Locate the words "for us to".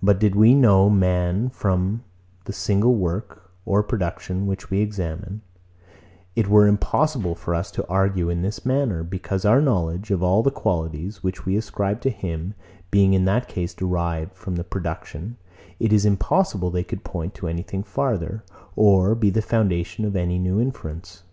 7.34-7.84